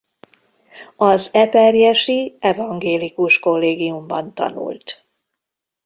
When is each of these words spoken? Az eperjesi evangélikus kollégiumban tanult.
Az 0.95 1.29
eperjesi 1.33 2.35
evangélikus 2.39 3.39
kollégiumban 3.39 4.33
tanult. 4.33 5.09